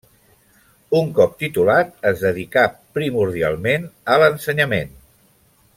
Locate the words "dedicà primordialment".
2.27-3.87